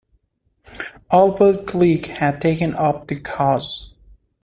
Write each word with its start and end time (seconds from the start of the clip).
Albert 1.11 1.67
Cleage 1.67 2.07
had 2.07 2.41
taken 2.41 2.73
up 2.73 3.05
the 3.05 3.19
cause. 3.19 3.93